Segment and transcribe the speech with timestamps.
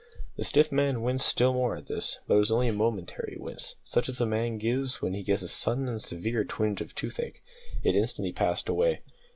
[0.35, 3.75] The stiff man winced still more at this, but it was only a momentary wince,
[3.83, 7.43] such as a man gives when he gets a sudden and severe twinge of toothache.
[7.83, 9.01] It instantly passed away.